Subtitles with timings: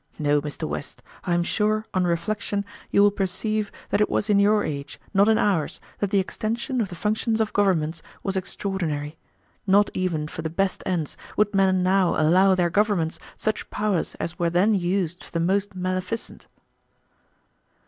[0.17, 0.67] No, Mr.
[0.67, 4.99] West, I am sure on reflection you will perceive that it was in your age,
[5.13, 9.19] not in ours, that the extension of the functions of governments was extraordinary.
[9.67, 14.39] Not even for the best ends would men now allow their governments such powers as
[14.39, 16.47] were then used for the most maleficent."